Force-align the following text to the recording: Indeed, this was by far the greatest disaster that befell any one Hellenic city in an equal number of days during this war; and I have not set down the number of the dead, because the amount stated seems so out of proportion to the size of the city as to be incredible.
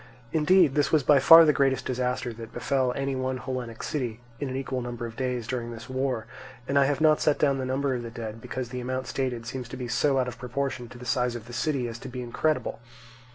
Indeed, 0.33 0.73
this 0.73 0.91
was 0.91 1.03
by 1.03 1.19
far 1.19 1.45
the 1.45 1.53
greatest 1.53 1.85
disaster 1.85 2.33
that 2.33 2.51
befell 2.51 2.91
any 2.95 3.15
one 3.15 3.37
Hellenic 3.37 3.83
city 3.83 4.19
in 4.39 4.49
an 4.49 4.55
equal 4.55 4.81
number 4.81 5.05
of 5.05 5.15
days 5.15 5.45
during 5.45 5.69
this 5.71 5.91
war; 5.91 6.25
and 6.67 6.79
I 6.79 6.85
have 6.85 7.01
not 7.01 7.21
set 7.21 7.37
down 7.37 7.59
the 7.59 7.65
number 7.65 7.93
of 7.93 8.01
the 8.01 8.09
dead, 8.09 8.41
because 8.41 8.69
the 8.69 8.81
amount 8.81 9.05
stated 9.05 9.45
seems 9.45 9.69
so 9.93 10.17
out 10.17 10.27
of 10.27 10.39
proportion 10.39 10.89
to 10.89 10.97
the 10.97 11.05
size 11.05 11.35
of 11.35 11.45
the 11.45 11.53
city 11.53 11.87
as 11.87 11.99
to 11.99 12.07
be 12.09 12.23
incredible. 12.23 12.79